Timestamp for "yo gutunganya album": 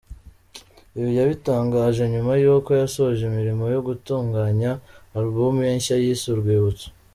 3.73-5.55